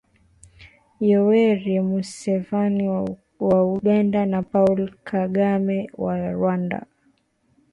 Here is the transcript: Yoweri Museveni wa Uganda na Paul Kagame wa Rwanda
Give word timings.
Yoweri 1.09 1.75
Museveni 1.89 2.85
wa 3.49 3.59
Uganda 3.75 4.25
na 4.31 4.39
Paul 4.51 4.79
Kagame 5.09 5.77
wa 6.03 6.13
Rwanda 6.35 6.79